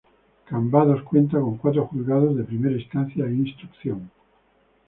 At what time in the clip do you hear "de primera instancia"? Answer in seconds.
2.35-3.23